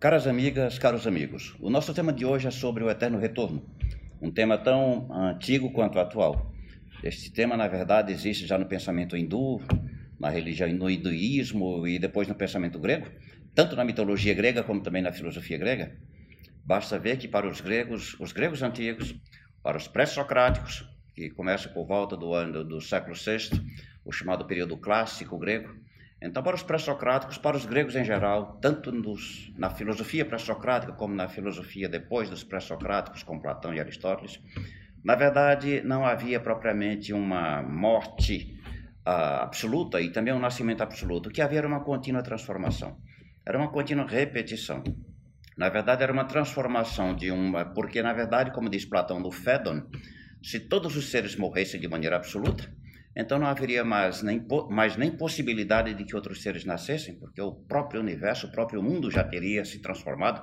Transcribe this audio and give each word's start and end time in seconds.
Caras 0.00 0.28
amigas, 0.28 0.78
caros 0.78 1.08
amigos, 1.08 1.56
o 1.58 1.68
nosso 1.68 1.92
tema 1.92 2.12
de 2.12 2.24
hoje 2.24 2.46
é 2.46 2.52
sobre 2.52 2.84
o 2.84 2.88
eterno 2.88 3.18
retorno, 3.18 3.68
um 4.22 4.30
tema 4.30 4.56
tão 4.56 5.12
antigo 5.12 5.72
quanto 5.72 5.98
atual. 5.98 6.54
Este 7.02 7.32
tema, 7.32 7.56
na 7.56 7.66
verdade, 7.66 8.12
existe 8.12 8.46
já 8.46 8.56
no 8.56 8.66
pensamento 8.66 9.16
hindu, 9.16 9.60
na 10.16 10.28
religião, 10.28 10.72
no 10.72 10.88
hinduísmo 10.88 11.84
e 11.84 11.98
depois 11.98 12.28
no 12.28 12.36
pensamento 12.36 12.78
grego, 12.78 13.10
tanto 13.56 13.74
na 13.74 13.84
mitologia 13.84 14.32
grega 14.34 14.62
como 14.62 14.80
também 14.80 15.02
na 15.02 15.10
filosofia 15.10 15.58
grega. 15.58 15.96
Basta 16.64 16.96
ver 16.96 17.18
que 17.18 17.26
para 17.26 17.48
os 17.48 17.60
gregos, 17.60 18.14
os 18.20 18.30
gregos 18.30 18.62
antigos, 18.62 19.16
para 19.64 19.76
os 19.76 19.88
pré-socráticos, 19.88 20.88
que 21.12 21.28
começa 21.30 21.68
por 21.70 21.84
volta 21.88 22.16
do 22.16 22.34
ano 22.34 22.62
do 22.62 22.80
século 22.80 23.16
VI, 23.16 23.50
o 24.04 24.12
chamado 24.12 24.46
período 24.46 24.76
clássico 24.76 25.36
grego, 25.36 25.74
então, 26.20 26.42
para 26.42 26.56
os 26.56 26.62
pré-socráticos, 26.64 27.38
para 27.38 27.56
os 27.56 27.64
gregos 27.64 27.94
em 27.94 28.04
geral, 28.04 28.58
tanto 28.60 28.90
nos, 28.90 29.52
na 29.56 29.70
filosofia 29.70 30.24
pré-socrática 30.24 30.92
como 30.92 31.14
na 31.14 31.28
filosofia 31.28 31.88
depois 31.88 32.28
dos 32.28 32.42
pré-socráticos, 32.42 33.22
com 33.22 33.38
Platão 33.38 33.72
e 33.72 33.78
Aristóteles, 33.78 34.40
na 35.04 35.14
verdade, 35.14 35.80
não 35.82 36.04
havia 36.04 36.40
propriamente 36.40 37.12
uma 37.12 37.62
morte 37.62 38.58
uh, 39.06 39.42
absoluta 39.42 40.00
e 40.00 40.10
também 40.10 40.34
um 40.34 40.40
nascimento 40.40 40.82
absoluto. 40.82 41.28
O 41.28 41.32
que 41.32 41.40
havia 41.40 41.58
era 41.58 41.68
uma 41.68 41.84
contínua 41.84 42.22
transformação, 42.22 42.98
era 43.46 43.56
uma 43.56 43.70
contínua 43.70 44.06
repetição. 44.06 44.82
Na 45.56 45.68
verdade, 45.68 46.02
era 46.02 46.12
uma 46.12 46.24
transformação 46.24 47.14
de 47.14 47.30
uma. 47.30 47.64
Porque, 47.64 48.02
na 48.02 48.12
verdade, 48.12 48.50
como 48.52 48.68
diz 48.68 48.84
Platão 48.84 49.20
no 49.20 49.30
Fédon, 49.30 49.82
se 50.42 50.60
todos 50.60 50.96
os 50.96 51.10
seres 51.10 51.36
morressem 51.36 51.80
de 51.80 51.88
maneira 51.88 52.16
absoluta, 52.16 52.68
então 53.16 53.38
não 53.38 53.46
haveria 53.46 53.84
mais 53.84 54.22
nem, 54.22 54.44
mais 54.70 54.96
nem 54.96 55.10
possibilidade 55.10 55.94
de 55.94 56.04
que 56.04 56.14
outros 56.14 56.42
seres 56.42 56.64
nascessem, 56.64 57.14
porque 57.14 57.40
o 57.40 57.52
próprio 57.52 58.00
universo, 58.00 58.46
o 58.46 58.52
próprio 58.52 58.82
mundo 58.82 59.10
já 59.10 59.24
teria 59.24 59.64
se 59.64 59.80
transformado 59.80 60.42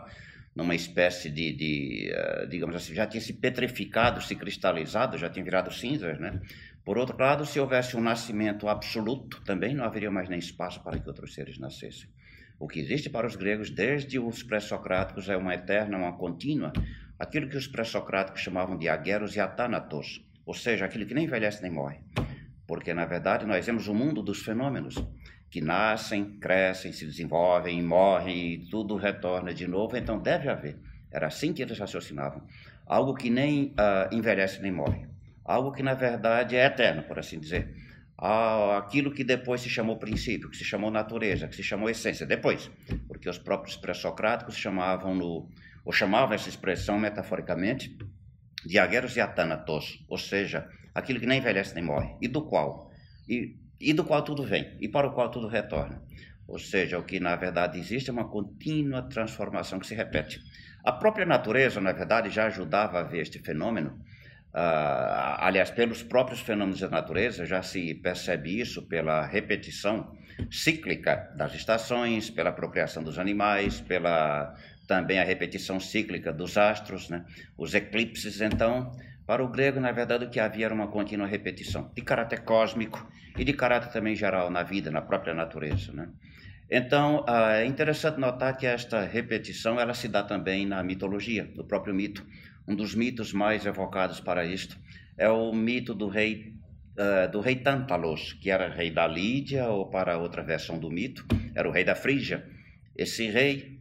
numa 0.56 0.74
espécie 0.74 1.30
de, 1.30 1.52
de 1.54 2.12
uh, 2.14 2.48
digamos 2.48 2.76
assim, 2.76 2.94
já 2.94 3.06
tinha 3.06 3.22
se 3.22 3.34
petrificado, 3.34 4.22
se 4.22 4.36
cristalizado, 4.36 5.18
já 5.18 5.30
tinha 5.30 5.44
virado 5.44 5.72
cinzas, 5.72 6.18
né? 6.20 6.40
Por 6.86 6.98
outro 6.98 7.18
lado, 7.20 7.46
se 7.46 7.60
houvesse 7.60 7.98
um 7.98 8.02
nascimento 8.02 8.68
absoluto, 8.70 9.44
também 9.44 9.74
não 9.74 9.84
haveria 9.84 10.12
mais 10.12 10.30
nem 10.30 10.40
espaço 10.40 10.82
para 10.84 11.00
que 11.00 11.08
outros 11.08 11.34
seres 11.34 11.58
nascessem. 11.58 12.08
O 12.60 12.68
que 12.68 12.80
existe 12.80 13.10
para 13.10 13.28
os 13.28 13.36
gregos, 13.36 13.70
desde 13.70 14.18
os 14.18 14.44
pré-socráticos, 14.44 15.28
é 15.28 15.36
uma 15.36 15.54
eterna, 15.54 15.98
uma 15.98 16.16
contínua, 16.16 16.72
aquilo 17.20 17.50
que 17.50 17.58
os 17.58 17.68
pré-socráticos 17.68 18.42
chamavam 18.42 18.78
de 18.78 18.88
agueros 18.88 19.36
e 19.36 19.40
atánatos, 19.40 20.24
ou 20.46 20.54
seja, 20.54 20.86
aquilo 20.86 21.06
que 21.06 21.14
nem 21.14 21.26
envelhece 21.26 21.62
nem 21.62 21.72
morre. 21.72 22.00
Porque, 22.68 22.94
na 22.94 23.06
verdade, 23.06 23.46
nós 23.46 23.66
vemos 23.66 23.88
o 23.88 23.94
mundo 23.94 24.22
dos 24.24 24.42
fenômenos 24.42 24.96
que 25.50 25.62
nascem, 25.62 26.38
crescem, 26.40 26.92
se 26.92 27.06
desenvolvem, 27.06 27.82
morrem 27.82 28.54
e 28.54 28.70
tudo 28.70 28.96
retorna 28.96 29.54
de 29.54 29.68
novo. 29.68 29.96
Então, 29.96 30.20
deve 30.20 30.50
haver. 30.50 30.78
Era 31.12 31.28
assim 31.28 31.54
que 31.54 31.62
eles 31.62 31.78
raciocinavam. 31.78 32.42
Algo 32.86 33.14
que 33.14 33.30
nem 33.30 33.68
uh, 33.68 34.14
envelhece 34.14 34.62
nem 34.62 34.72
morre. 34.72 35.08
Algo 35.44 35.72
que, 35.72 35.84
na 35.84 35.94
verdade, 35.94 36.56
é 36.56 36.66
eterno, 36.66 37.04
por 37.04 37.20
assim 37.20 37.40
dizer. 37.40 37.74
Ah, 38.18 38.78
aquilo 38.78 39.12
que 39.12 39.24
depois 39.24 39.62
se 39.62 39.70
chamou 39.70 39.98
princípio, 39.98 40.50
que 40.50 40.58
se 40.58 40.64
chamou 40.64 40.90
natureza, 40.90 41.48
que 41.48 41.56
se 41.56 41.64
chamou 41.64 41.90
essência, 41.90 42.26
depois. 42.26 42.72
Porque 43.08 43.30
os 43.30 43.38
próprios 43.38 43.76
pré-socráticos 43.76 44.56
chamavam 44.56 45.14
no, 45.14 45.50
ou 45.84 45.92
chamavam 45.92 46.34
essa 46.34 46.50
expressão 46.50 46.98
metaforicamente 46.98 47.96
de 48.66 48.80
agueros 48.80 49.16
e 49.16 49.22
atânatos, 49.22 50.04
ou 50.10 50.18
seja, 50.18 50.68
aquilo 50.96 51.20
que 51.20 51.28
nem 51.28 51.40
envelhece 51.40 51.76
nem 51.76 51.84
morre, 51.84 52.16
e 52.22 52.28
do 52.28 52.42
qual, 52.42 52.90
e, 53.28 53.58
e 53.80 53.94
do 53.94 54.06
qual 54.06 54.24
tudo 54.24 54.44
vem, 54.44 54.76
e 54.80 54.88
para 54.88 55.08
o 55.08 55.14
qual 55.14 55.30
tudo 55.30 55.48
retorna. 55.48 56.02
Ou 56.48 56.58
seja, 56.58 56.98
o 56.98 57.04
que 57.04 57.20
na 57.20 57.36
verdade 57.36 57.78
existe 57.78 58.10
é 58.10 58.14
uma 58.14 58.30
contínua 58.30 59.02
transformação 59.02 59.80
que 59.80 59.88
se 59.88 59.96
repete. 59.96 60.40
A 60.84 60.92
própria 60.92 61.26
natureza, 61.26 61.82
na 61.82 61.92
verdade, 61.92 62.30
já 62.30 62.46
ajudava 62.46 63.00
a 63.00 63.04
ver 63.04 63.22
este 63.22 63.40
fenômeno. 63.40 64.00
Uh, 64.54 65.36
aliás, 65.40 65.70
pelos 65.70 66.02
próprios 66.02 66.40
fenômenos 66.40 66.80
da 66.80 66.88
natureza, 66.88 67.46
já 67.46 67.62
se 67.62 67.96
percebe 67.96 68.60
isso 68.62 68.84
pela 68.84 69.26
repetição 69.26 70.16
cíclica 70.50 71.34
das 71.36 71.54
estações, 71.56 72.30
pela 72.30 72.52
procriação 72.52 73.04
dos 73.04 73.18
animais, 73.20 73.82
pela 73.82 74.56
também 74.88 75.20
a 75.20 75.24
repetição 75.24 75.80
cíclica 75.80 76.32
dos 76.32 76.58
astros, 76.58 77.10
né? 77.10 77.26
os 77.58 77.74
eclipses. 77.74 78.40
Então, 78.40 78.92
para 79.26 79.44
o 79.44 79.48
grego, 79.48 79.80
na 79.80 79.92
verdade, 79.92 80.26
o 80.26 80.30
que 80.30 80.40
havia 80.40 80.66
era 80.66 80.74
uma 80.74 80.88
contínua 80.88 81.28
repetição, 81.28 81.92
de 81.96 82.02
caráter 82.02 82.44
cósmico 82.44 83.08
e 83.38 83.44
de 83.44 83.54
caráter 83.54 83.92
também 83.92 84.16
geral 84.16 84.50
na 84.50 84.64
vida, 84.64 84.92
na 84.92 85.02
própria 85.02 85.34
natureza. 85.34 85.92
Né? 85.92 86.10
Então, 86.70 87.24
ah, 87.28 87.54
é 87.54 87.66
interessante 87.66 88.20
notar 88.20 88.56
que 88.58 88.66
esta 88.66 89.02
repetição 89.02 89.80
ela 89.80 89.94
se 89.94 90.08
dá 90.08 90.24
também 90.24 90.66
na 90.66 90.84
mitologia, 90.84 91.52
no 91.56 91.64
próprio 91.64 91.94
mito. 91.94 92.26
Um 92.68 92.76
dos 92.76 92.96
mitos 92.96 93.34
mais 93.34 93.66
evocados 93.66 94.20
para 94.20 94.46
isto 94.46 94.78
é 95.18 95.30
o 95.30 95.54
mito 95.54 95.94
do 95.94 96.08
rei 96.08 96.56
uh, 96.96 97.32
do 97.32 97.40
rei 97.40 97.58
Tantalos, 97.58 98.34
que 98.34 98.50
era 98.50 98.70
rei 98.70 98.92
da 98.92 99.08
Lídia, 99.08 99.68
ou 99.68 99.90
para 99.90 100.18
outra 100.18 100.44
versão 100.44 100.80
do 100.80 100.90
mito, 100.90 101.26
era 101.54 101.68
o 101.68 101.72
rei 101.72 101.84
da 101.84 101.96
Frígia. 101.96 102.46
Esse 102.96 103.30
rei, 103.30 103.80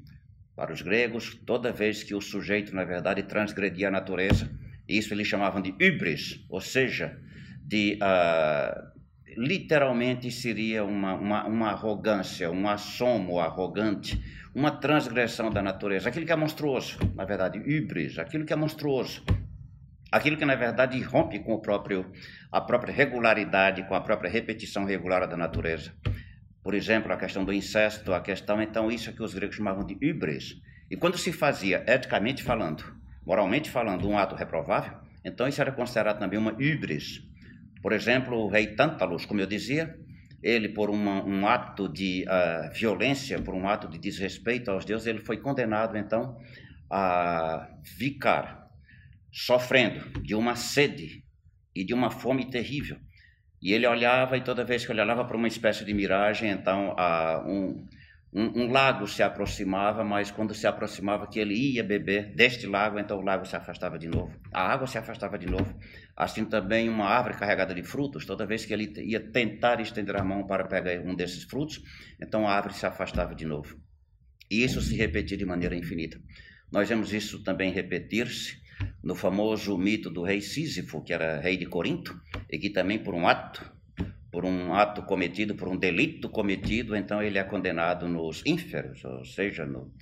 para 0.55 0.73
os 0.73 0.83
gregos, 0.83 1.35
toda 1.47 1.73
vez 1.73 2.03
que 2.03 2.15
o 2.15 2.21
sujeito, 2.21 2.75
na 2.75 2.85
verdade, 2.85 3.23
transgredia 3.23 3.89
a 3.89 3.91
natureza, 3.91 4.51
isso 4.89 5.15
eles 5.15 5.27
chamavam 5.27 5.61
de 5.61 5.71
hybris, 5.71 6.45
ou 6.49 6.61
seja, 6.61 7.19
de 7.63 7.99
uh, 8.03 8.95
literalmente 9.37 10.31
seria 10.31 10.85
uma, 10.85 11.15
uma, 11.15 11.47
uma, 11.47 11.71
arrogância, 11.71 12.51
um 12.51 12.69
assomo 12.69 13.41
arrogante, 13.41 14.23
uma 14.55 14.71
transgressão 14.71 15.51
da 15.51 15.63
natureza, 15.63 16.09
aquilo 16.09 16.27
que 16.27 16.33
é 16.33 16.37
monstruoso, 16.37 16.99
na 17.15 17.25
verdade, 17.25 17.59
hybris, 17.59 18.19
aquilo 18.19 18.45
que 18.45 18.53
é 18.53 18.57
monstruoso, 18.57 19.25
aquilo 20.13 20.37
que 20.37 20.45
na 20.45 20.55
verdade 20.55 21.01
rompe 21.01 21.39
com 21.41 21.55
o 21.55 21.61
próprio, 21.61 22.11
a 22.53 22.61
própria 22.61 22.93
regularidade, 22.93 23.83
com 23.85 23.95
a 23.95 24.01
própria 24.01 24.31
repetição 24.31 24.85
regular 24.85 25.27
da 25.27 25.37
natureza. 25.37 25.93
Por 26.63 26.73
exemplo, 26.73 27.13
a 27.13 27.17
questão 27.17 27.45
do 27.45 27.53
incesto, 27.53 28.15
a 28.15 28.21
questão, 28.21 28.63
então, 28.63 28.91
isso 28.91 29.11
é 29.11 29.13
que 29.13 29.23
os 29.23 29.35
gregos 29.35 29.57
chamavam 29.57 29.85
de 29.85 29.95
hybris. 30.01 30.57
E 30.91 30.97
quando 30.97 31.19
se 31.19 31.33
fazia, 31.33 31.85
eticamente 31.87 32.43
falando, 32.43 32.85
moralmente 33.27 33.71
falando, 33.71 34.09
um 34.09 34.19
ato 34.19 34.35
reprovável, 34.35 34.99
então 35.25 35.49
isso 35.49 35.61
era 35.61 35.73
considerado 35.73 36.19
também 36.19 36.39
uma 36.39 36.55
híbris. 36.59 37.23
Por 37.83 37.93
exemplo, 37.93 38.37
o 38.39 38.49
rei 38.49 38.69
Tântalos, 38.69 39.25
como 39.25 39.41
eu 39.41 39.47
dizia, 39.47 39.99
ele, 40.43 40.69
por 40.69 40.91
uma, 40.91 41.25
um 41.25 41.47
ato 41.47 41.89
de 41.89 42.25
uh, 42.29 42.73
violência, 42.75 43.41
por 43.41 43.55
um 43.55 43.67
ato 43.67 43.89
de 43.89 43.99
desrespeito 43.99 44.71
aos 44.71 44.85
deuses, 44.85 45.07
ele 45.07 45.21
foi 45.21 45.39
condenado, 45.39 45.97
então, 45.97 46.39
a 46.91 47.69
ficar 47.83 48.69
sofrendo 49.33 50.21
de 50.23 50.35
uma 50.35 50.55
sede 50.55 51.25
e 51.75 51.83
de 51.83 51.95
uma 51.95 52.11
fome 52.11 52.51
terrível. 52.51 52.99
E 53.61 53.73
ele 53.73 53.87
olhava, 53.87 54.37
e 54.37 54.43
toda 54.43 54.65
vez 54.65 54.85
que 54.85 54.93
ele 54.93 55.01
olhava 55.01 55.25
para 55.25 55.37
uma 55.37 55.49
espécie 55.49 55.85
de 55.85 55.95
miragem, 55.95 56.51
então, 56.51 56.95
a, 56.99 57.43
um, 57.47 57.87
um, 58.35 58.65
um, 58.65 58.73
lago 58.73 59.07
se 59.07 59.23
aproximava, 59.23 60.03
mas 60.03 60.31
quando 60.31 60.53
se 60.53 60.67
aproximava 60.67 61.29
que 61.29 61.39
ele 61.39 61.55
ia 61.55 61.85
beber 61.85 62.35
deste 62.35 62.67
lago, 62.67 62.99
então 62.99 63.19
o 63.19 63.23
lago 63.23 63.47
se 63.47 63.55
afastava 63.55 63.97
de 63.97 64.09
novo. 64.09 64.37
A 64.53 64.73
água 64.73 64.89
se 64.89 64.99
afastava 64.99 65.39
de 65.39 65.47
novo. 65.47 65.73
Assim 66.17 66.45
também 66.45 66.89
uma 66.89 67.07
árvore 67.07 67.39
carregada 67.39 67.73
de 67.73 67.85
frutos, 67.85 68.27
toda 68.27 68.45
vez 68.45 68.65
que 68.65 68.73
ele 68.73 68.93
ia 69.05 69.21
tentar 69.21 69.81
estender 69.81 70.17
a 70.17 70.25
mão 70.25 70.47
para 70.47 70.67
pegar 70.67 71.01
um 71.01 71.15
desses 71.15 71.45
frutos, 71.45 71.81
então 72.21 72.47
a 72.47 72.53
árvore 72.53 72.75
se 72.75 72.85
afastava 72.85 73.37
de 73.37 73.45
novo. 73.45 73.79
E 74.51 74.65
isso 74.65 74.81
se 74.81 74.97
repetia 74.97 75.37
de 75.37 75.47
maneira 75.47 75.77
infinita. 75.77 76.21
Nós 76.73 76.89
vemos 76.89 77.13
isso 77.13 77.45
também 77.45 77.71
repetir-se 77.71 78.59
no 79.01 79.15
famoso 79.15 79.79
mito 79.79 80.11
do 80.11 80.25
rei 80.25 80.41
Sísifo, 80.41 81.05
que 81.05 81.13
era 81.13 81.41
rei 81.41 81.57
de 81.57 81.67
Corinto, 81.67 82.21
e 82.51 82.59
que 82.59 82.71
também 82.71 82.99
por 82.99 83.15
um 83.15 83.29
ato 83.29 83.65
por 84.35 84.45
um 84.45 84.75
ato 84.75 85.01
cometido, 85.03 85.55
por 85.55 85.69
um 85.69 85.77
delito 85.77 86.29
cometido, 86.29 86.97
então 86.97 87.23
ele 87.23 87.39
é 87.39 87.45
condenado 87.45 88.09
nos 88.09 88.43
ínferos, 88.45 89.05
ou 89.05 89.25
seja, 89.25 89.65
no, 89.65 89.93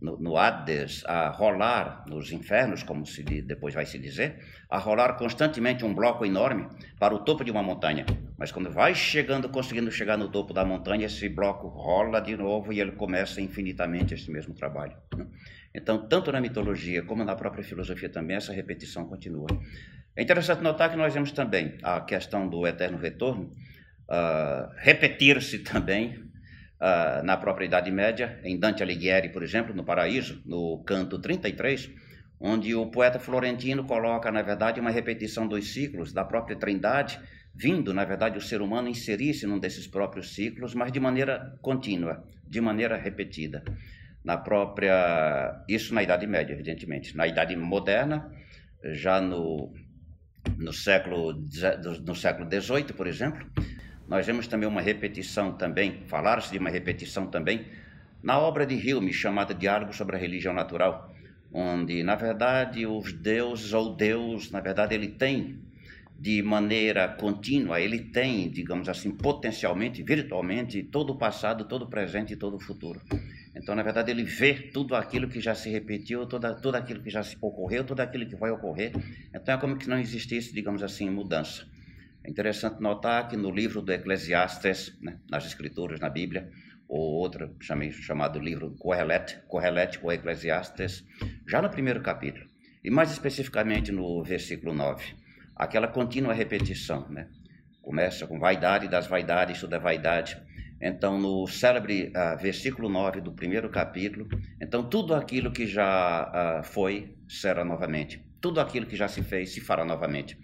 no, 0.00 0.16
no 0.16 0.38
Hades, 0.38 1.04
a 1.04 1.28
rolar 1.28 2.02
nos 2.08 2.32
infernos, 2.32 2.82
como 2.82 3.04
se 3.04 3.22
depois 3.22 3.74
vai 3.74 3.84
se 3.84 3.98
dizer, 3.98 4.42
a 4.70 4.78
rolar 4.78 5.12
constantemente 5.18 5.84
um 5.84 5.94
bloco 5.94 6.24
enorme 6.24 6.66
para 6.98 7.14
o 7.14 7.18
topo 7.18 7.44
de 7.44 7.50
uma 7.50 7.62
montanha. 7.62 8.06
Mas 8.38 8.50
quando 8.50 8.70
vai 8.70 8.94
chegando, 8.94 9.46
conseguindo 9.50 9.90
chegar 9.92 10.16
no 10.16 10.30
topo 10.30 10.54
da 10.54 10.64
montanha, 10.64 11.04
esse 11.04 11.28
bloco 11.28 11.68
rola 11.68 12.18
de 12.18 12.34
novo 12.34 12.72
e 12.72 12.80
ele 12.80 12.92
começa 12.92 13.42
infinitamente 13.42 14.14
esse 14.14 14.30
mesmo 14.30 14.54
trabalho. 14.54 14.96
Então, 15.74 16.08
tanto 16.08 16.32
na 16.32 16.40
mitologia 16.40 17.02
como 17.02 17.22
na 17.22 17.36
própria 17.36 17.62
filosofia 17.62 18.08
também, 18.08 18.38
essa 18.38 18.54
repetição 18.54 19.04
continua. 19.04 19.48
É 20.16 20.22
interessante 20.22 20.62
notar 20.62 20.90
que 20.90 20.96
nós 20.96 21.12
vemos 21.12 21.30
também 21.30 21.76
a 21.82 22.00
questão 22.00 22.48
do 22.48 22.66
eterno 22.66 22.96
retorno 22.96 23.52
uh, 24.08 24.72
repetir-se 24.78 25.58
também 25.60 26.14
uh, 26.80 27.22
na 27.22 27.36
própria 27.36 27.66
Idade 27.66 27.90
Média, 27.90 28.40
em 28.42 28.58
Dante 28.58 28.82
Alighieri, 28.82 29.28
por 29.28 29.42
exemplo, 29.42 29.74
no 29.74 29.84
Paraíso, 29.84 30.42
no 30.46 30.82
canto 30.84 31.18
33, 31.18 31.90
onde 32.40 32.74
o 32.74 32.86
poeta 32.86 33.18
florentino 33.18 33.84
coloca, 33.84 34.32
na 34.32 34.40
verdade, 34.40 34.80
uma 34.80 34.90
repetição 34.90 35.46
dos 35.46 35.72
ciclos 35.72 36.14
da 36.14 36.24
própria 36.24 36.56
Trindade, 36.56 37.20
vindo, 37.54 37.92
na 37.92 38.04
verdade, 38.04 38.38
o 38.38 38.40
ser 38.40 38.62
humano 38.62 38.88
inserir-se 38.88 39.46
num 39.46 39.58
desses 39.58 39.86
próprios 39.86 40.34
ciclos, 40.34 40.74
mas 40.74 40.90
de 40.92 41.00
maneira 41.00 41.58
contínua, 41.60 42.24
de 42.46 42.60
maneira 42.60 42.96
repetida. 42.96 43.62
na 44.24 44.36
própria. 44.36 45.62
Isso 45.68 45.94
na 45.94 46.02
Idade 46.02 46.26
Média, 46.26 46.52
evidentemente. 46.52 47.16
Na 47.16 47.28
Idade 47.28 47.54
Moderna, 47.54 48.28
já 48.82 49.20
no, 49.20 49.72
no 50.58 50.72
século 50.72 51.32
no 52.04 52.14
século 52.14 52.48
XVIII, 52.50 52.92
por 52.94 53.06
exemplo, 53.06 53.46
nós 54.08 54.26
vemos 54.26 54.46
também 54.46 54.68
uma 54.68 54.80
repetição 54.80 55.52
também, 55.52 56.02
falar-se 56.06 56.52
de 56.52 56.58
uma 56.58 56.70
repetição 56.70 57.26
também, 57.26 57.66
na 58.22 58.38
obra 58.38 58.66
de 58.66 58.94
Hume, 58.94 59.12
chamada 59.12 59.54
Diálogo 59.54 59.92
sobre 59.92 60.16
a 60.16 60.18
Religião 60.18 60.54
Natural, 60.54 61.12
onde, 61.52 62.02
na 62.02 62.14
verdade, 62.14 62.86
os 62.86 63.12
deuses, 63.12 63.72
ou 63.72 63.94
Deus, 63.94 64.50
na 64.50 64.60
verdade, 64.60 64.94
ele 64.94 65.08
tem 65.08 65.60
de 66.18 66.42
maneira 66.42 67.08
contínua, 67.08 67.80
ele 67.80 67.98
tem, 67.98 68.48
digamos 68.50 68.88
assim, 68.88 69.10
potencialmente, 69.10 70.02
virtualmente, 70.02 70.82
todo 70.82 71.12
o 71.12 71.18
passado, 71.18 71.66
todo 71.66 71.82
o 71.82 71.90
presente 71.90 72.32
e 72.32 72.36
todo 72.36 72.56
o 72.56 72.60
futuro. 72.60 73.00
Então, 73.56 73.74
na 73.74 73.82
verdade, 73.82 74.10
ele 74.10 74.22
vê 74.22 74.52
tudo 74.54 74.94
aquilo 74.94 75.28
que 75.28 75.40
já 75.40 75.54
se 75.54 75.70
repetiu, 75.70 76.26
toda, 76.26 76.54
tudo 76.54 76.74
aquilo 76.76 77.02
que 77.02 77.08
já 77.08 77.22
se 77.22 77.36
ocorreu, 77.40 77.84
tudo 77.84 78.00
aquilo 78.00 78.26
que 78.26 78.36
vai 78.36 78.50
ocorrer. 78.50 78.92
Então, 79.34 79.54
é 79.54 79.58
como 79.58 79.78
que 79.78 79.88
não 79.88 79.98
existisse, 79.98 80.52
digamos 80.52 80.82
assim, 80.82 81.08
mudança. 81.08 81.66
É 82.22 82.30
interessante 82.30 82.80
notar 82.82 83.28
que 83.28 83.36
no 83.36 83.50
livro 83.50 83.80
do 83.80 83.92
Eclesiastes, 83.92 84.98
né, 85.00 85.18
nas 85.30 85.46
Escrituras, 85.46 85.98
na 86.00 86.10
Bíblia, 86.10 86.50
ou 86.88 87.14
outro 87.14 87.56
chamado 87.92 88.38
livro 88.38 88.76
Correlete, 88.78 89.38
Correlete 89.48 89.98
ou 90.02 90.12
Eclesiastes, 90.12 91.04
já 91.48 91.62
no 91.62 91.70
primeiro 91.70 92.00
capítulo, 92.00 92.46
e 92.84 92.90
mais 92.90 93.10
especificamente 93.10 93.90
no 93.90 94.22
versículo 94.22 94.74
9, 94.74 95.14
aquela 95.56 95.88
contínua 95.88 96.32
repetição, 96.32 97.08
né? 97.08 97.28
Começa 97.80 98.26
com 98.26 98.38
vaidade 98.38 98.88
das 98.88 99.06
vaidades, 99.06 99.60
tudo 99.60 99.74
é 99.74 99.78
vaidade, 99.78 100.36
então, 100.80 101.18
no 101.18 101.46
célebre 101.46 102.12
uh, 102.14 102.36
versículo 102.40 102.88
9 102.88 103.20
do 103.20 103.32
primeiro 103.32 103.68
capítulo, 103.70 104.28
então 104.60 104.88
tudo 104.88 105.14
aquilo 105.14 105.50
que 105.50 105.66
já 105.66 106.60
uh, 106.60 106.64
foi 106.64 107.16
será 107.28 107.64
novamente. 107.64 108.22
Tudo 108.40 108.60
aquilo 108.60 108.86
que 108.86 108.96
já 108.96 109.08
se 109.08 109.22
fez 109.22 109.50
se 109.50 109.60
fará 109.60 109.84
novamente. 109.84 110.38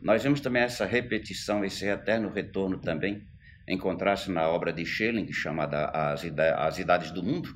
Nós 0.00 0.22
vemos 0.22 0.40
também 0.40 0.62
essa 0.62 0.86
repetição, 0.86 1.64
esse 1.64 1.86
eterno 1.86 2.30
retorno 2.30 2.78
também, 2.78 3.26
encontrar-se 3.68 4.30
na 4.30 4.48
obra 4.48 4.72
de 4.72 4.84
Schelling, 4.86 5.30
chamada 5.32 5.86
As, 5.86 6.24
As 6.56 6.78
Idades 6.78 7.10
do 7.10 7.22
Mundo, 7.22 7.54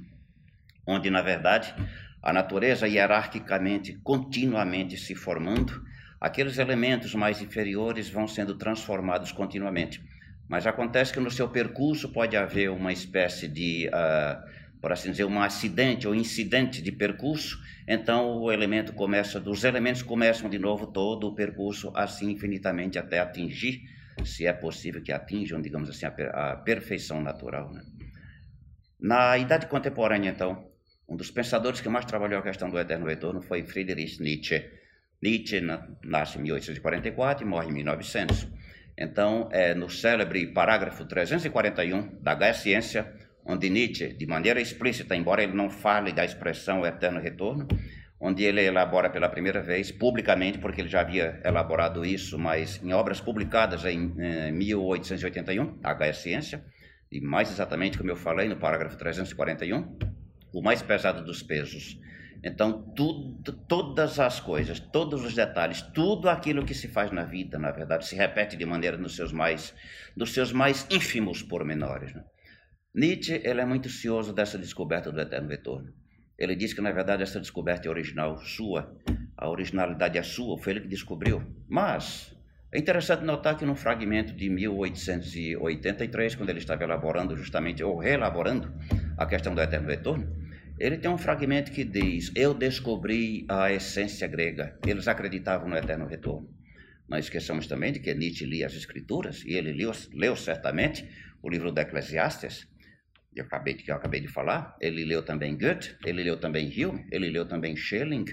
onde, 0.87 1.09
na 1.09 1.23
verdade, 1.23 1.75
a 2.23 2.33
natureza 2.33 2.87
hierarquicamente, 2.87 3.99
continuamente 4.03 4.97
se 4.97 5.15
formando, 5.15 5.83
aqueles 6.21 6.59
elementos 6.59 7.15
mais 7.15 7.41
inferiores 7.41 8.11
vão 8.11 8.27
sendo 8.27 8.57
transformados 8.59 9.33
continuamente. 9.33 10.03
Mas 10.51 10.67
acontece 10.67 11.13
que 11.13 11.21
no 11.21 11.31
seu 11.31 11.49
percurso 11.49 12.09
pode 12.09 12.37
haver 12.37 12.73
uma 12.73 12.93
espécie 12.93 13.47
de, 13.47 13.87
uh, 13.87 14.81
por 14.81 14.91
assim 14.91 15.13
dizer, 15.13 15.25
um 15.25 15.41
acidente 15.41 16.09
ou 16.09 16.15
incidente 16.15 16.83
de 16.83 16.91
percurso. 16.91 17.57
Então 17.87 18.37
o 18.37 18.51
elemento 18.51 18.93
começa, 18.93 19.39
dos 19.39 19.63
elementos 19.63 20.03
começam 20.03 20.51
de 20.51 20.59
novo 20.59 20.89
todo 20.89 21.29
o 21.29 21.37
percurso 21.37 21.93
assim 21.95 22.33
infinitamente 22.33 22.99
até 22.99 23.21
atingir, 23.21 23.81
se 24.25 24.45
é 24.45 24.53
possível 24.53 25.01
que 25.01 25.13
atinjam, 25.13 25.63
digamos 25.63 25.89
assim, 25.89 26.05
a, 26.05 26.11
per 26.11 26.35
a 26.35 26.57
perfeição 26.57 27.23
natural. 27.23 27.73
Né? 27.73 27.83
Na 28.99 29.39
idade 29.39 29.69
contemporânea, 29.69 30.31
então, 30.31 30.69
um 31.09 31.15
dos 31.15 31.31
pensadores 31.31 31.81
que 31.81 31.89
mais 31.89 32.07
trabalhou 32.07 32.41
a 32.41 32.43
questão 32.43 32.69
do 32.69 32.77
eterno 32.77 33.07
retorno 33.07 33.41
foi 33.41 33.63
Friedrich 33.63 34.21
Nietzsche. 34.21 34.69
Nietzsche 35.23 35.61
nasce 36.03 36.39
em 36.39 36.43
1844 36.43 37.47
e 37.47 37.49
morre 37.49 37.69
em 37.69 37.73
1900. 37.73 38.49
Então, 39.01 39.49
é 39.51 39.75
no 39.75 39.89
célebre 39.89 40.47
parágrafo 40.49 41.07
341 41.07 42.21
da 42.21 42.35
Gaia 42.35 42.53
Ciência, 42.53 43.11
onde 43.47 43.71
Nietzsche, 43.71 44.13
de 44.13 44.27
maneira 44.27 44.61
explícita, 44.61 45.17
embora 45.17 45.43
ele 45.43 45.55
não 45.55 45.71
fale 45.71 46.13
da 46.13 46.23
expressão 46.23 46.85
eterno 46.85 47.19
retorno, 47.19 47.67
onde 48.21 48.45
ele 48.45 48.63
elabora 48.63 49.09
pela 49.09 49.31
primeira 49.31 49.63
vez, 49.63 49.91
publicamente, 49.91 50.59
porque 50.59 50.83
ele 50.83 50.91
já 50.91 51.01
havia 51.01 51.41
elaborado 51.43 52.05
isso, 52.05 52.39
mas 52.39 52.79
em 52.85 52.93
obras 52.93 53.23
publicadas 53.23 53.87
em, 53.87 54.13
em 54.19 54.53
1881, 54.53 55.79
a 55.83 55.95
Gaia 55.95 56.13
Ciência, 56.13 56.63
e 57.11 57.23
mais 57.23 57.51
exatamente, 57.51 57.97
como 57.97 58.11
eu 58.11 58.17
falei 58.17 58.49
no 58.49 58.57
parágrafo 58.57 58.99
341, 58.99 59.97
o 60.53 60.61
mais 60.61 60.83
pesado 60.83 61.25
dos 61.25 61.43
pesos 61.43 61.99
então, 62.43 62.83
tudo, 62.95 63.53
todas 63.69 64.19
as 64.19 64.41
coisas, 64.41 64.81
todos 64.81 65.25
os 65.25 65.35
detalhes, 65.35 65.83
tudo 65.83 66.29
aquilo 66.29 66.65
que 66.65 66.75
se 66.75 66.89
faz 66.89 67.13
na 67.13 67.25
vida, 67.25 67.59
na 67.59 67.71
verdade, 67.71 68.07
se 68.07 68.17
repete 68.17 68.57
de 68.57 68.65
maneira 68.65 68.97
nos 68.97 69.15
seus 69.15 69.31
mais, 69.31 69.75
nos 70.17 70.33
seus 70.33 70.51
mais 70.51 70.87
ínfimos 70.91 71.43
pormenores. 71.43 72.15
Né? 72.15 72.25
Nietzsche 72.95 73.43
ele 73.45 73.61
é 73.61 73.67
muito 73.67 73.91
cioso 73.91 74.33
dessa 74.33 74.57
descoberta 74.57 75.13
do 75.13 75.21
eterno 75.21 75.49
retorno. 75.49 75.93
Ele 76.39 76.57
diz 76.57 76.73
que, 76.73 76.81
na 76.81 76.91
verdade, 76.91 77.23
essa 77.23 77.39
descoberta 77.39 77.87
é 77.87 77.91
original 77.91 78.39
sua, 78.39 78.97
a 79.37 79.49
originalidade 79.49 80.17
é 80.17 80.23
sua, 80.23 80.57
foi 80.57 80.73
ele 80.73 80.81
que 80.81 80.89
descobriu. 80.89 81.45
Mas 81.69 82.35
é 82.73 82.79
interessante 82.79 83.23
notar 83.23 83.59
que 83.59 83.67
num 83.67 83.75
fragmento 83.75 84.33
de 84.33 84.49
1883, 84.49 86.37
quando 86.37 86.49
ele 86.49 86.61
estava 86.61 86.85
elaborando 86.85 87.37
justamente, 87.37 87.85
ou 87.85 87.99
reelaborando 87.99 88.73
a 89.19 89.27
questão 89.27 89.55
do 89.55 89.61
eterno 89.61 89.89
retorno, 89.89 90.40
ele 90.81 90.97
tem 90.97 91.11
um 91.11 91.19
fragmento 91.19 91.71
que 91.71 91.85
diz: 91.85 92.33
Eu 92.35 92.55
descobri 92.55 93.45
a 93.49 93.71
essência 93.71 94.27
grega. 94.27 94.79
Eles 94.87 95.07
acreditavam 95.07 95.69
no 95.69 95.77
eterno 95.77 96.07
retorno. 96.07 96.49
Nós 97.07 97.27
esqueçamos 97.27 97.67
também 97.67 97.93
de 97.93 98.01
que 98.01 98.15
Nietzsche 98.15 98.47
lia 98.47 98.67
as 98.67 98.75
Escrituras 98.75 99.45
e 99.45 99.53
ele 99.53 99.73
leu, 99.73 99.93
leu 100.13 100.35
certamente 100.35 101.07
o 101.43 101.51
livro 101.51 101.71
do 101.71 101.79
Eclesiastes, 101.79 102.69
eu 103.35 103.45
acabei, 103.45 103.75
que 103.75 103.91
eu 103.91 103.95
acabei 103.95 104.21
de 104.21 104.29
falar. 104.29 104.77
Ele 104.81 105.05
leu 105.05 105.23
também 105.23 105.57
Goethe, 105.57 105.97
ele 106.05 106.23
leu 106.23 106.39
também 106.39 106.67
Hume, 106.69 107.07
ele 107.13 107.29
leu 107.29 107.47
também 107.47 107.77
Schelling. 107.77 108.25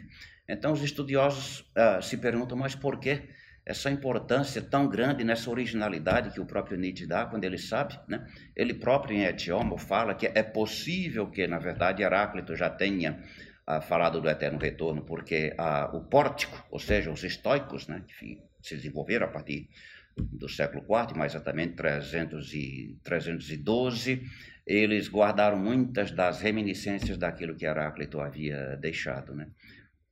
Então 0.47 0.71
os 0.71 0.81
estudiosos 0.81 1.61
uh, 1.77 2.01
se 2.01 2.17
perguntam: 2.17 2.57
mas 2.57 2.75
por 2.75 2.99
quê? 2.99 3.29
Essa 3.67 3.91
importância 3.91 4.61
tão 4.61 4.87
grande 4.87 5.25
nessa 5.25 5.49
originalidade 5.49 6.31
que 6.31 6.39
o 6.39 6.45
próprio 6.45 6.77
Nietzsche 6.77 7.05
dá 7.05 7.25
quando 7.25 7.43
ele 7.43 7.57
sabe, 7.57 7.99
né? 8.07 8.25
Ele 8.55 8.73
próprio 8.73 9.17
em 9.17 9.25
Etiomo 9.25 9.77
fala 9.77 10.15
que 10.15 10.25
é 10.25 10.41
possível 10.41 11.29
que, 11.29 11.45
na 11.47 11.59
verdade, 11.59 12.01
Heráclito 12.01 12.55
já 12.55 12.69
tenha 12.69 13.21
ah, 13.65 13.81
falado 13.81 14.21
do 14.21 14.29
eterno 14.29 14.57
retorno, 14.57 15.01
porque 15.03 15.53
ah, 15.57 15.91
o 15.93 15.99
pórtico, 15.99 16.65
ou 16.71 16.79
seja, 16.79 17.11
os 17.11 17.25
estoicos, 17.25 17.89
né, 17.89 18.01
que 18.07 18.41
se 18.61 18.77
desenvolveram 18.77 19.25
a 19.25 19.29
partir 19.29 19.67
do 20.15 20.47
século 20.47 20.81
IV, 20.83 21.17
mais 21.17 21.33
exatamente 21.33 21.73
300 21.73 22.53
e 22.53 22.97
312, 23.03 24.23
eles 24.65 25.09
guardaram 25.09 25.57
muitas 25.57 26.09
das 26.09 26.39
reminiscências 26.39 27.17
daquilo 27.17 27.53
que 27.53 27.65
Heráclito 27.65 28.21
havia 28.21 28.77
deixado, 28.77 29.35
né? 29.35 29.49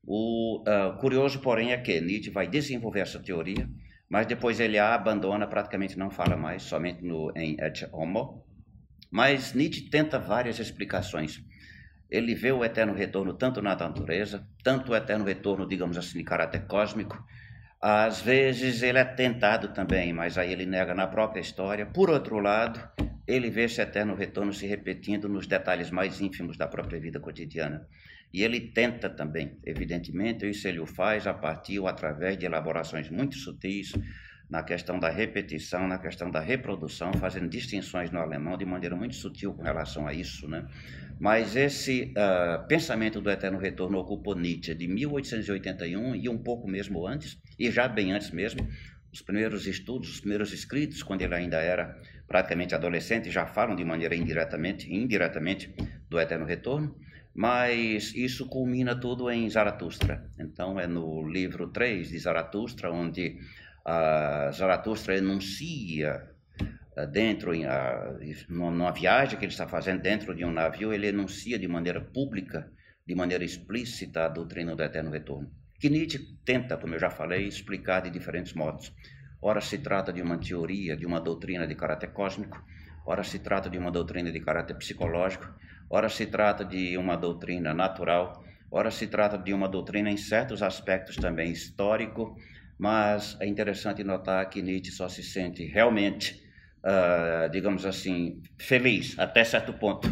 O 0.08 0.62
uh, 0.62 0.98
curioso, 1.00 1.40
porém, 1.40 1.72
é 1.72 1.78
que 1.78 2.00
Nietzsche 2.00 2.30
vai 2.30 2.48
desenvolver 2.48 3.00
essa 3.00 3.20
teoria, 3.20 3.68
mas 4.08 4.28
depois 4.28 4.60
ele 4.60 4.78
a 4.78 4.94
abandona, 4.94 5.48
praticamente 5.48 5.98
não 5.98 6.12
fala 6.12 6.38
mais, 6.38 6.64
somente 6.64 7.04
no, 7.04 7.32
em 7.36 7.58
Et 7.60 7.90
Homo. 7.92 8.46
Mas 9.10 9.54
Nietzsche 9.54 9.90
tenta 9.90 10.20
várias 10.20 10.60
explicações. 10.60 11.44
Ele 12.10 12.36
vê 12.36 12.52
o 12.52 12.64
eterno 12.64 12.94
retorno 12.94 13.34
tanto 13.34 13.62
na 13.62 13.76
natureza, 13.76 14.48
tanto 14.64 14.92
o 14.92 14.96
eterno 14.96 15.26
retorno, 15.26 15.68
digamos 15.68 15.98
assim, 15.98 16.20
de 16.20 16.24
caráter 16.24 16.68
cósmico. 16.68 17.24
Às 17.82 18.22
vezes 18.22 18.84
ele 18.84 19.00
é 19.00 19.06
tentado 19.06 19.70
também, 19.70 20.14
mas 20.14 20.38
aí 20.38 20.52
ele 20.52 20.66
nega 20.66 20.94
na 20.94 21.08
própria 21.08 21.42
história. 21.42 21.86
Por 21.86 22.10
outro 22.10 22.40
lado, 22.40 22.80
ele 23.28 23.50
vê 23.50 23.64
esse 23.64 23.82
eterno 23.82 24.16
retorno 24.16 24.54
se 24.54 24.68
repetindo 24.68 25.28
nos 25.28 25.48
detalhes 25.48 25.90
mais 25.90 26.22
ínfimos 26.22 26.58
da 26.58 26.68
própria 26.68 27.00
vida 27.00 27.20
cotidiana. 27.20 27.88
E 28.34 28.44
ele 28.44 28.60
tenta 28.60 29.10
também, 29.10 29.58
evidentemente, 29.66 30.48
isso 30.50 30.68
ele 30.68 30.80
o 30.80 30.86
faz 30.86 31.26
a 31.26 31.34
partir 31.34 31.80
ou 31.80 31.88
através 31.88 32.38
de 32.38 32.46
elaborações 32.46 33.10
muito 33.10 33.36
sutis 33.36 33.94
na 34.50 34.62
questão 34.62 35.00
da 35.00 35.10
repetição, 35.10 35.88
na 35.88 35.98
questão 35.98 36.30
da 36.30 36.40
reprodução, 36.40 37.14
fazendo 37.14 37.50
distinções 37.50 38.12
no 38.12 38.20
alemão 38.20 38.58
de 38.58 38.66
maneira 38.66 38.96
muito 38.96 39.16
sutil 39.16 39.54
com 39.54 39.64
relação 39.64 40.08
a 40.08 40.14
isso, 40.14 40.48
né? 40.48 40.68
Mas 41.20 41.56
esse 41.56 42.12
uh, 42.12 42.68
pensamento 42.68 43.22
do 43.22 43.30
eterno 43.32 43.58
retorno 43.58 43.98
ocupou 43.98 44.36
Nietzsche 44.36 44.76
de 44.76 44.88
1881 44.88 46.16
e 46.16 46.28
um 46.30 46.38
pouco 46.38 46.68
mesmo 46.68 47.08
antes, 47.08 47.40
e 47.58 47.72
já 47.72 47.88
bem 47.88 48.12
antes 48.12 48.32
mesmo, 48.32 48.68
os 49.16 49.22
primeiros 49.22 49.66
estudos, 49.66 50.10
os 50.10 50.20
primeiros 50.20 50.52
escritos, 50.52 51.02
quando 51.02 51.22
ele 51.22 51.34
ainda 51.34 51.58
era 51.58 51.98
praticamente 52.28 52.76
adolescente, 52.76 53.32
já 53.32 53.46
falam 53.46 53.76
de 53.76 53.86
maneira 53.86 54.14
indiretamente, 54.14 54.94
indiretamente 54.94 55.74
do 56.10 56.20
eterno 56.20 56.46
retorno 56.46 56.96
mas 57.36 58.16
isso 58.16 58.48
culmina 58.48 58.96
tudo 58.98 59.30
em 59.30 59.50
Zaratustra. 59.50 60.26
Então 60.40 60.80
é 60.80 60.88
no 60.88 61.28
livro 61.28 61.68
3 61.68 62.08
de 62.08 62.18
Zaratustra, 62.18 62.90
onde 62.90 63.38
uh, 63.86 64.54
Zaratustra 64.54 65.18
enuncia 65.18 66.32
uh, 66.98 67.06
dentro, 67.12 67.52
uh, 67.52 68.46
numa 68.48 68.94
viagem 68.94 69.38
que 69.38 69.44
ele 69.44 69.52
está 69.52 69.68
fazendo 69.68 70.02
dentro 70.02 70.34
de 70.34 70.46
um 70.46 70.52
navio, 70.52 70.94
ele 70.94 71.08
enuncia 71.08 71.60
de 71.60 71.68
maneira 71.68 72.00
pública, 72.00 72.72
de 73.06 73.14
maneira 73.14 73.44
explícita 73.44 74.24
a 74.24 74.30
doutrina 74.30 74.74
do 74.74 74.82
eterno 74.82 75.12
retorno. 75.12 75.52
Que 75.86 75.90
Nietzsche 75.92 76.18
tenta, 76.44 76.78
como 76.78 76.96
eu 76.96 77.00
já 77.00 77.12
falei, 77.12 77.46
explicar 77.46 78.02
de 78.02 78.10
diferentes 78.10 78.54
modos. 78.54 78.92
Ora 79.40 79.62
se 79.62 79.78
trata 79.78 80.12
de 80.12 80.20
uma 80.20 80.40
teoria, 80.40 80.98
de 80.98 81.06
uma 81.06 81.22
doutrina 81.22 81.68
de 81.68 81.76
caráter 81.76 82.12
cósmico, 82.12 82.60
ora 83.06 83.24
se 83.24 83.38
trata 83.38 83.70
de 83.70 83.78
uma 83.78 83.92
doutrina 83.92 84.32
de 84.32 84.40
caráter 84.40 84.76
psicológico, 84.78 85.48
ora 85.88 86.10
se 86.10 86.26
trata 86.26 86.66
de 86.66 86.98
uma 86.98 87.16
doutrina 87.16 87.72
natural, 87.72 88.44
ora 88.72 88.90
se 88.90 89.06
trata 89.06 89.38
de 89.38 89.54
uma 89.54 89.70
doutrina 89.70 90.10
em 90.10 90.18
certos 90.18 90.64
aspectos 90.64 91.18
também 91.18 91.52
histórico, 91.52 92.36
mas 92.80 93.38
é 93.40 93.46
interessante 93.46 94.04
notar 94.04 94.50
que 94.50 94.64
Nietzsche 94.64 94.92
só 94.92 95.08
se 95.08 95.22
sente 95.22 95.66
realmente, 95.66 96.44
uh, 96.84 97.48
digamos 97.52 97.86
assim, 97.86 98.42
feliz 98.58 99.20
até 99.20 99.44
certo 99.44 99.72
ponto. 99.72 100.08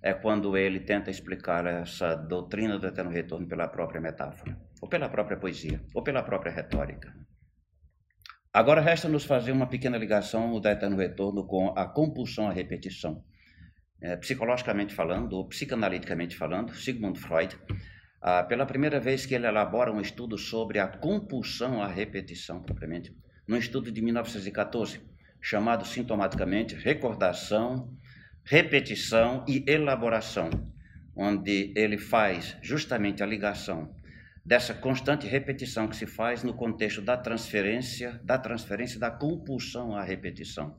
É 0.00 0.14
quando 0.14 0.56
ele 0.56 0.78
tenta 0.78 1.10
explicar 1.10 1.66
essa 1.66 2.14
doutrina 2.14 2.78
do 2.78 2.86
eterno 2.86 3.10
retorno 3.10 3.48
pela 3.48 3.66
própria 3.66 4.00
metáfora, 4.00 4.56
pela 4.96 5.10
própria 5.10 5.36
poesia, 5.36 5.82
ou 5.94 6.02
pela 6.02 6.22
própria 6.22 6.50
retórica. 6.50 7.14
Agora 8.50 8.80
resta 8.80 9.06
nos 9.06 9.24
fazer 9.24 9.52
uma 9.52 9.66
pequena 9.66 9.98
ligação 9.98 10.58
do 10.58 10.66
eterno 10.66 10.96
retorno 10.96 11.46
com 11.46 11.74
a 11.76 11.86
compulsão 11.86 12.48
à 12.48 12.52
repetição. 12.52 13.22
É, 14.00 14.16
psicologicamente 14.16 14.94
falando, 14.94 15.34
ou 15.34 15.46
psicanaliticamente 15.46 16.34
falando, 16.34 16.74
Sigmund 16.74 17.18
Freud 17.18 17.58
ah, 18.22 18.42
pela 18.42 18.64
primeira 18.64 18.98
vez 18.98 19.26
que 19.26 19.34
ele 19.34 19.46
elabora 19.46 19.92
um 19.92 20.00
estudo 20.00 20.38
sobre 20.38 20.78
a 20.78 20.88
compulsão 20.88 21.82
à 21.82 21.86
repetição, 21.86 22.62
propriamente, 22.62 23.14
num 23.46 23.58
estudo 23.58 23.92
de 23.92 24.00
1914, 24.00 25.02
chamado 25.42 25.84
sintomaticamente 25.84 26.74
Recordação, 26.74 27.94
Repetição 28.42 29.44
e 29.46 29.62
Elaboração, 29.66 30.48
onde 31.14 31.74
ele 31.76 31.98
faz 31.98 32.56
justamente 32.62 33.22
a 33.22 33.26
ligação 33.26 33.94
dessa 34.46 34.72
constante 34.72 35.26
repetição 35.26 35.88
que 35.88 35.96
se 35.96 36.06
faz 36.06 36.44
no 36.44 36.54
contexto 36.54 37.02
da 37.02 37.16
transferência, 37.16 38.20
da 38.22 38.38
transferência 38.38 39.00
da 39.00 39.10
compulsão 39.10 39.96
à 39.96 40.04
repetição. 40.04 40.78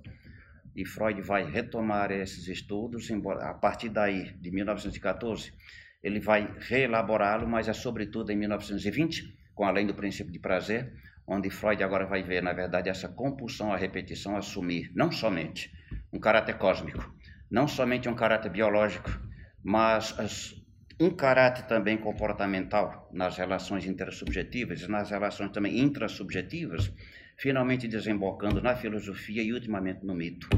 E 0.73 0.85
Freud 0.85 1.21
vai 1.21 1.43
retomar 1.43 2.09
esses 2.09 2.47
estudos, 2.47 3.09
embora 3.09 3.49
a 3.49 3.53
partir 3.53 3.89
daí, 3.89 4.31
de 4.39 4.51
1914, 4.51 5.51
ele 6.01 6.17
vai 6.17 6.49
reelaborá-lo, 6.59 7.45
mas 7.45 7.67
é 7.67 7.73
sobretudo 7.73 8.31
em 8.31 8.37
1920, 8.37 9.37
com 9.53 9.65
Além 9.65 9.85
do 9.85 9.93
Princípio 9.93 10.31
de 10.31 10.39
Prazer, 10.39 10.93
onde 11.27 11.49
Freud 11.49 11.83
agora 11.83 12.05
vai 12.05 12.23
ver, 12.23 12.41
na 12.41 12.53
verdade, 12.53 12.87
essa 12.87 13.09
compulsão 13.09 13.73
à 13.73 13.75
repetição 13.75 14.37
assumir 14.37 14.89
não 14.95 15.11
somente 15.11 15.69
um 16.13 16.19
caráter 16.21 16.57
cósmico, 16.57 17.13
não 17.51 17.67
somente 17.67 18.07
um 18.07 18.15
caráter 18.15 18.49
biológico, 18.49 19.09
mas 19.61 20.17
as, 20.17 20.55
um 20.99 21.11
caráter 21.11 21.65
também 21.67 21.97
comportamental 21.97 23.09
nas 23.13 23.37
relações 23.37 23.85
intersubjetivas 23.85 24.81
e 24.81 24.87
nas 24.87 25.11
relações 25.11 25.51
também 25.51 25.79
intrasubjetivas, 25.79 26.91
finalmente 27.37 27.87
desembocando 27.87 28.61
na 28.61 28.75
filosofia 28.75 29.43
e 29.43 29.53
ultimamente 29.53 30.03
no 30.03 30.15
mito. 30.15 30.49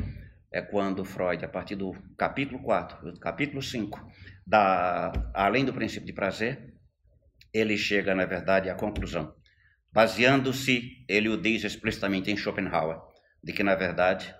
É 0.52 0.62
quando 0.62 1.04
Freud, 1.06 1.44
a 1.44 1.48
partir 1.48 1.76
do 1.76 1.94
capítulo 2.18 2.60
4, 2.64 3.12
do 3.12 3.20
capítulo 3.20 3.62
5, 3.62 4.00
da, 4.48 5.12
além 5.34 5.66
do 5.66 5.74
princípio 5.74 6.08
de 6.08 6.14
prazer, 6.14 6.74
ele 7.54 7.78
chega, 7.78 8.16
na 8.16 8.26
verdade, 8.26 8.70
à 8.70 8.76
conclusão, 8.76 9.36
baseando-se, 9.92 11.06
ele 11.08 11.30
o 11.30 11.38
diz 11.38 11.64
explicitamente 11.64 12.32
em 12.32 12.38
Schopenhauer, 12.38 13.00
de 13.44 13.54
que, 13.54 13.64
na 13.64 13.76
verdade, 13.76 14.34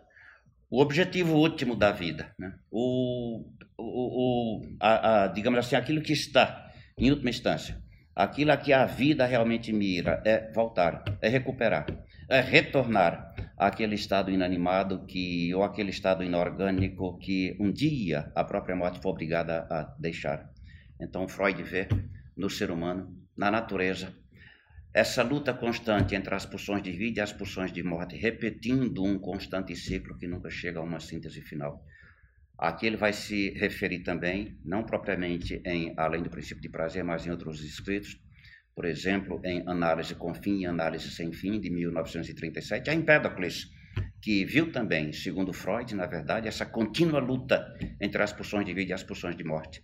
o 0.70 0.82
objetivo 0.82 1.34
último 1.36 1.76
da 1.76 1.92
vida, 1.92 2.34
né? 2.38 2.54
o, 2.72 3.44
o, 3.78 4.60
o 4.60 4.62
a, 4.80 5.24
a, 5.24 5.28
digamos 5.28 5.60
assim, 5.60 5.76
aquilo 5.76 6.02
que 6.02 6.14
está, 6.14 6.72
em 6.98 7.10
última 7.10 7.30
instância, 7.30 7.82
aquilo 8.16 8.52
a 8.52 8.58
que 8.58 8.72
a 8.72 8.86
vida 8.86 9.26
realmente 9.26 9.74
mira 9.74 10.22
é 10.26 10.52
voltar, 10.52 11.04
é 11.22 11.30
recuperar, 11.30 11.88
é 12.30 12.42
retornar 12.42 13.34
àquele 13.58 13.96
estado 13.96 14.30
inanimado 14.30 15.06
que 15.06 15.54
ou 15.56 15.64
aquele 15.64 15.90
estado 15.90 16.24
inorgânico 16.24 17.18
que 17.18 17.58
um 17.60 17.72
dia 17.72 18.32
a 18.36 18.44
própria 18.44 18.76
morte 18.76 19.02
foi 19.02 19.12
obrigada 19.12 19.66
a 19.70 19.96
deixar. 19.98 20.50
Então 21.02 21.28
Freud 21.28 21.64
vê 21.64 21.88
no 22.38 22.50
ser 22.50 22.70
humano, 22.72 23.18
na 23.36 23.50
natureza, 23.50 24.14
essa 24.94 25.22
luta 25.22 25.54
constante 25.54 26.16
entre 26.16 26.34
as 26.34 26.46
pulsões 26.46 26.82
de 26.82 26.92
vida 26.92 27.20
e 27.20 27.24
as 27.24 27.32
pulsões 27.32 27.72
de 27.72 27.84
morte, 27.84 28.16
repetindo 28.16 29.04
um 29.04 29.20
constante 29.20 29.76
ciclo 29.76 30.18
que 30.18 30.28
nunca 30.28 30.50
chega 30.50 30.80
a 30.80 30.84
uma 30.84 31.00
síntese 31.00 31.42
final. 31.42 31.84
Aqui 32.58 32.88
ele 32.88 32.98
vai 32.98 33.14
se 33.14 33.52
referir 33.52 34.00
também, 34.00 34.58
não 34.66 34.84
propriamente 34.84 35.62
em 35.66 35.94
Além 35.96 36.22
do 36.22 36.30
Princípio 36.30 36.62
de 36.62 36.70
Prazer, 36.70 37.04
mas 37.04 37.26
em 37.26 37.32
outros 37.32 37.64
escritos, 37.64 38.20
por 38.76 38.86
exemplo, 38.86 39.40
em 39.46 39.64
Análise 39.68 40.16
com 40.16 40.34
Fim 40.34 40.62
e 40.62 40.66
Análise 40.66 41.10
Sem 41.12 41.32
Fim, 41.32 41.60
de 41.60 41.70
1937, 41.70 42.90
a 42.90 42.94
Empédocles, 42.94 43.68
que 44.22 44.44
viu 44.44 44.72
também, 44.72 45.14
segundo 45.14 45.54
Freud, 45.54 45.96
na 45.96 46.06
verdade, 46.06 46.48
essa 46.48 46.66
contínua 46.66 47.20
luta 47.20 47.74
entre 48.02 48.22
as 48.22 48.34
pulsões 48.34 48.66
de 48.66 48.74
vida 48.74 48.92
e 48.92 48.94
as 48.94 49.04
pulsões 49.04 49.36
de 49.36 49.44
morte. 49.44 49.82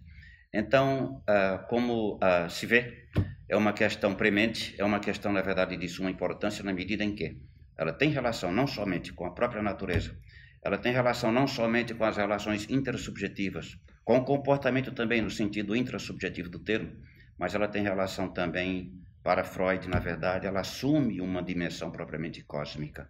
Então, 0.53 1.21
uh, 1.29 1.67
como 1.67 2.15
uh, 2.15 2.49
se 2.49 2.65
vê, 2.65 3.07
é 3.47 3.55
uma 3.55 3.73
questão 3.73 4.15
premente, 4.15 4.75
é 4.77 4.83
uma 4.83 4.99
questão, 4.99 5.31
na 5.31 5.41
verdade, 5.41 5.77
de 5.77 5.87
suma 5.87 6.09
importância 6.09 6.63
na 6.63 6.73
medida 6.73 7.03
em 7.03 7.15
que 7.15 7.37
ela 7.77 7.93
tem 7.93 8.09
relação 8.09 8.51
não 8.51 8.65
somente 8.65 9.13
com 9.13 9.25
a 9.25 9.31
própria 9.31 9.61
natureza, 9.61 10.17
ela 10.63 10.77
tem 10.77 10.91
relação 10.91 11.31
não 11.31 11.47
somente 11.47 11.93
com 11.93 12.03
as 12.03 12.17
relações 12.17 12.67
intersubjetivas, 12.69 13.77
com 14.03 14.17
o 14.17 14.25
comportamento 14.25 14.91
também 14.91 15.21
no 15.21 15.29
sentido 15.29 15.75
intrasubjetivo 15.75 16.49
do 16.49 16.59
termo, 16.59 16.91
mas 17.37 17.53
ela 17.53 17.67
tem 17.67 17.83
relação 17.83 18.31
também, 18.31 18.93
para 19.23 19.43
Freud, 19.43 19.87
na 19.89 19.99
verdade, 19.99 20.45
ela 20.45 20.61
assume 20.61 21.19
uma 21.19 21.41
dimensão 21.41 21.91
propriamente 21.91 22.43
cósmica. 22.43 23.09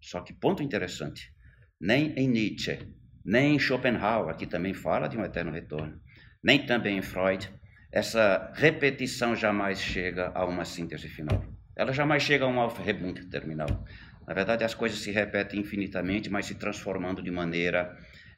Só 0.00 0.20
que, 0.20 0.32
ponto 0.32 0.62
interessante, 0.62 1.32
nem 1.80 2.12
em 2.12 2.28
Nietzsche, 2.28 2.86
nem 3.24 3.56
em 3.56 3.58
Schopenhauer, 3.58 4.36
que 4.36 4.46
também 4.46 4.74
fala 4.74 5.08
de 5.08 5.16
um 5.16 5.24
eterno 5.24 5.50
retorno, 5.50 5.98
nem 6.42 6.66
também 6.66 6.98
em 6.98 7.02
Freud, 7.02 7.50
essa 7.94 8.52
repetição 8.56 9.36
jamais 9.36 9.80
chega 9.80 10.32
a 10.34 10.44
uma 10.44 10.64
síntese 10.64 11.08
final. 11.08 11.44
Ela 11.76 11.92
jamais 11.92 12.24
chega 12.24 12.44
a 12.44 12.48
um 12.48 12.58
Aufhebung 12.58 13.14
terminal. 13.30 13.84
Na 14.26 14.34
verdade, 14.34 14.64
as 14.64 14.74
coisas 14.74 14.98
se 14.98 15.12
repetem 15.12 15.60
infinitamente, 15.60 16.28
mas 16.28 16.46
se 16.46 16.56
transformando 16.56 17.22
de 17.22 17.30
maneira 17.30 17.96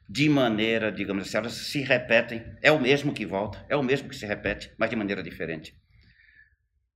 de 0.09 0.29
maneira, 0.29 0.89
digamos 0.89 1.27
assim, 1.27 1.37
elas 1.37 1.53
se 1.53 1.81
repetem, 1.81 2.45
é 2.61 2.71
o 2.71 2.79
mesmo 2.79 3.13
que 3.13 3.25
volta, 3.25 3.65
é 3.67 3.75
o 3.75 3.83
mesmo 3.83 4.07
que 4.07 4.15
se 4.15 4.25
repete, 4.25 4.71
mas 4.77 4.89
de 4.89 4.95
maneira 4.95 5.21
diferente. 5.21 5.75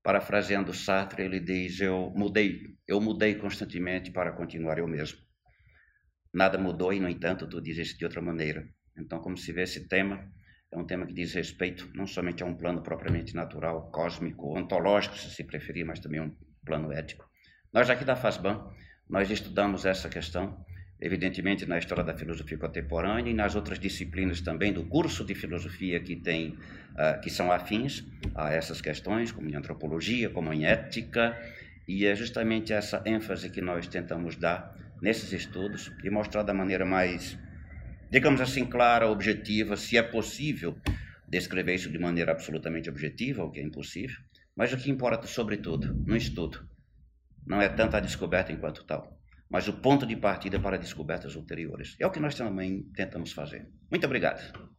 Parafraseando 0.01 0.73
Sartre, 0.73 1.23
ele 1.23 1.39
diz: 1.39 1.81
Eu 1.81 2.13
mudei, 2.15 2.77
eu 2.87 3.01
mudei 3.01 3.35
constantemente 3.35 4.11
para 4.11 4.31
continuar 4.31 4.77
eu 4.77 4.87
mesmo. 4.87 5.19
Nada 6.33 6.57
mudou 6.57 6.93
e, 6.93 6.99
no 6.99 7.09
entanto, 7.09 7.47
tudo 7.47 7.67
existe 7.67 7.97
de 7.97 8.05
outra 8.05 8.21
maneira. 8.21 8.65
Então, 8.97 9.19
como 9.19 9.35
se 9.35 9.51
vê 9.51 9.63
esse 9.63 9.87
tema, 9.89 10.31
é 10.71 10.77
um 10.77 10.85
tema 10.85 11.05
que 11.05 11.13
diz 11.13 11.33
respeito 11.33 11.89
não 11.93 12.07
somente 12.07 12.41
a 12.43 12.45
um 12.45 12.55
plano 12.55 12.81
propriamente 12.81 13.35
natural, 13.35 13.89
cósmico, 13.91 14.57
ontológico, 14.57 15.17
se 15.17 15.29
se 15.29 15.43
preferir, 15.43 15.85
mas 15.85 15.99
também 15.99 16.21
um 16.21 16.31
plano 16.65 16.91
ético. 16.91 17.29
Nós 17.73 17.89
aqui 17.89 18.05
da 18.05 18.15
FASBAN, 18.15 18.71
nós 19.09 19.29
estudamos 19.29 19.85
essa 19.85 20.07
questão 20.07 20.65
evidentemente 21.01 21.65
na 21.65 21.79
história 21.79 22.03
da 22.03 22.13
filosofia 22.13 22.57
contemporânea 22.57 23.31
e 23.31 23.33
nas 23.33 23.55
outras 23.55 23.79
disciplinas 23.79 24.39
também 24.39 24.71
do 24.71 24.85
curso 24.85 25.25
de 25.25 25.33
filosofia 25.33 25.99
que 25.99 26.15
tem 26.15 26.49
uh, 26.49 27.19
que 27.21 27.29
são 27.29 27.51
afins 27.51 28.05
a 28.35 28.53
essas 28.53 28.79
questões, 28.79 29.31
como 29.31 29.49
em 29.49 29.55
antropologia, 29.55 30.29
como 30.29 30.53
em 30.53 30.65
ética, 30.65 31.35
e 31.87 32.05
é 32.05 32.15
justamente 32.15 32.71
essa 32.71 33.01
ênfase 33.03 33.49
que 33.49 33.61
nós 33.61 33.87
tentamos 33.87 34.35
dar 34.35 34.77
nesses 35.01 35.33
estudos 35.33 35.91
e 36.03 36.09
mostrar 36.11 36.43
da 36.43 36.53
maneira 36.53 36.85
mais, 36.85 37.37
digamos 38.11 38.41
assim, 38.41 38.65
clara, 38.65 39.07
objetiva, 39.07 39.77
se 39.77 39.97
é 39.97 40.03
possível 40.03 40.77
descrever 41.27 41.75
isso 41.75 41.89
de 41.89 41.97
maneira 41.97 42.33
absolutamente 42.33 42.89
objetiva, 42.89 43.43
o 43.43 43.49
que 43.49 43.61
é 43.61 43.63
impossível, 43.63 44.17
mas 44.55 44.73
o 44.73 44.77
que 44.77 44.91
importa, 44.91 45.25
sobretudo, 45.27 45.93
no 46.05 46.17
estudo, 46.17 46.67
não 47.47 47.61
é 47.61 47.69
tanto 47.69 47.95
a 47.95 48.01
descoberta 48.01 48.51
enquanto 48.51 48.83
tal, 48.83 49.17
mas 49.49 49.67
o 49.69 49.73
ponto 49.73 50.05
de 50.05 50.17
partida 50.17 50.59
para 50.59 50.77
descobertas 50.77 51.35
ulteriores. 51.35 51.95
É 51.99 52.05
o 52.05 52.11
que 52.11 52.19
nós 52.19 52.35
também 52.35 52.83
tentamos 52.93 53.31
fazer. 53.31 53.67
Muito 53.89 54.05
obrigado. 54.05 54.70